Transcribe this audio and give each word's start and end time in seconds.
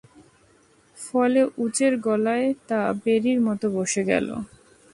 ফলে 0.97 1.41
উজের 1.63 1.93
গলায় 2.05 2.47
তা 2.69 2.79
বেড়ীর 3.03 3.39
মত 3.47 3.61
বসে 3.75 4.01
গেল। 4.09 4.27